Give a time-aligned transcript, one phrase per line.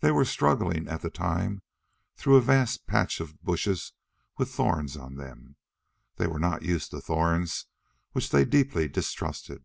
[0.00, 1.62] They were struggling, at the time,
[2.16, 3.94] through a vast patch of bushes
[4.36, 5.56] with thorns on them
[6.16, 7.64] they were not used to thorns
[8.12, 9.64] which they deeply distrusted.